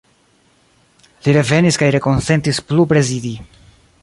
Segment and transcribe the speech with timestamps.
[1.25, 3.39] Li revenis kaj rekonsentis plu prezidi.